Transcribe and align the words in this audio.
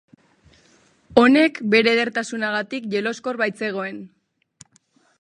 Honek 1.23 1.61
bere 1.75 1.93
edertasunagatik 1.97 2.91
jeloskor 2.97 3.41
baitzegoen. 3.45 4.05